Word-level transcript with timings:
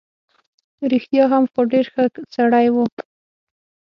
رښتیا 0.91 1.23
هم، 1.31 1.43
خو 1.51 1.59
ډېر 1.71 1.85
ښه 1.93 2.03
سړی 2.35 2.67
وو. 2.73 2.85